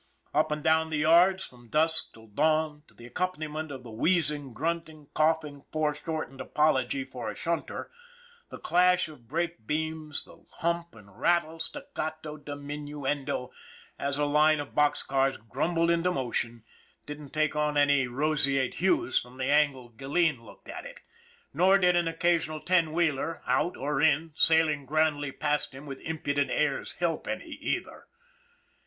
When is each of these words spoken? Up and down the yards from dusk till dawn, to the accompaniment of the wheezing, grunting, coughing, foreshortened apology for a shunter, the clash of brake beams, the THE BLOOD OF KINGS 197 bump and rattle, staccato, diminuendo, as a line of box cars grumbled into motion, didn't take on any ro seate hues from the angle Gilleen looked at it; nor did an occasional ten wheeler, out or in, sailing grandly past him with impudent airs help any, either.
Up 0.33 0.51
and 0.51 0.63
down 0.63 0.89
the 0.89 0.97
yards 0.97 1.45
from 1.45 1.69
dusk 1.69 2.11
till 2.13 2.25
dawn, 2.25 2.81
to 2.87 2.95
the 2.95 3.05
accompaniment 3.05 3.71
of 3.71 3.83
the 3.83 3.91
wheezing, 3.91 4.51
grunting, 4.51 5.09
coughing, 5.13 5.61
foreshortened 5.71 6.41
apology 6.41 7.03
for 7.03 7.29
a 7.29 7.35
shunter, 7.35 7.91
the 8.49 8.57
clash 8.57 9.07
of 9.07 9.27
brake 9.27 9.67
beams, 9.67 10.25
the 10.25 10.31
THE 10.31 10.35
BLOOD 10.37 10.41
OF 10.41 10.49
KINGS 10.49 10.63
197 10.63 11.03
bump 11.03 11.17
and 11.19 11.21
rattle, 11.21 11.59
staccato, 11.59 12.37
diminuendo, 12.37 13.51
as 13.99 14.17
a 14.17 14.25
line 14.25 14.59
of 14.59 14.73
box 14.73 15.03
cars 15.03 15.37
grumbled 15.37 15.91
into 15.91 16.09
motion, 16.11 16.63
didn't 17.05 17.29
take 17.31 17.55
on 17.55 17.77
any 17.77 18.07
ro 18.07 18.33
seate 18.33 18.73
hues 18.79 19.19
from 19.19 19.37
the 19.37 19.51
angle 19.51 19.89
Gilleen 19.89 20.41
looked 20.43 20.67
at 20.67 20.83
it; 20.83 21.01
nor 21.53 21.77
did 21.77 21.95
an 21.95 22.07
occasional 22.07 22.61
ten 22.61 22.91
wheeler, 22.91 23.43
out 23.45 23.77
or 23.77 24.01
in, 24.01 24.31
sailing 24.33 24.87
grandly 24.87 25.31
past 25.31 25.75
him 25.75 25.85
with 25.85 26.01
impudent 26.01 26.49
airs 26.49 26.93
help 26.93 27.27
any, 27.27 27.43
either. 27.45 28.07